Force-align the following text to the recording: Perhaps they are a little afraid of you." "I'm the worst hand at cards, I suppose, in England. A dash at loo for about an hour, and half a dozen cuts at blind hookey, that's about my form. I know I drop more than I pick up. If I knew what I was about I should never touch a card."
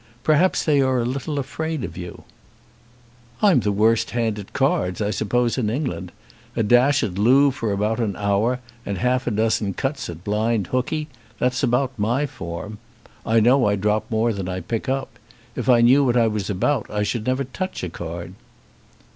Perhaps 0.23 0.65
they 0.65 0.81
are 0.81 0.99
a 1.01 1.05
little 1.05 1.37
afraid 1.37 1.83
of 1.83 1.95
you." 1.95 2.23
"I'm 3.39 3.59
the 3.59 3.71
worst 3.71 4.09
hand 4.09 4.39
at 4.39 4.51
cards, 4.51 4.99
I 4.99 5.11
suppose, 5.11 5.59
in 5.59 5.69
England. 5.69 6.11
A 6.55 6.63
dash 6.63 7.03
at 7.03 7.19
loo 7.19 7.51
for 7.51 7.71
about 7.71 7.99
an 7.99 8.15
hour, 8.15 8.59
and 8.83 8.97
half 8.97 9.27
a 9.27 9.29
dozen 9.29 9.75
cuts 9.75 10.09
at 10.09 10.23
blind 10.23 10.69
hookey, 10.69 11.07
that's 11.37 11.61
about 11.61 11.91
my 11.99 12.25
form. 12.25 12.79
I 13.27 13.39
know 13.41 13.67
I 13.67 13.75
drop 13.75 14.09
more 14.09 14.33
than 14.33 14.49
I 14.49 14.61
pick 14.61 14.89
up. 14.89 15.19
If 15.55 15.69
I 15.69 15.81
knew 15.81 16.03
what 16.03 16.17
I 16.17 16.25
was 16.25 16.49
about 16.49 16.89
I 16.89 17.03
should 17.03 17.27
never 17.27 17.43
touch 17.43 17.83
a 17.83 17.89
card." 17.89 18.33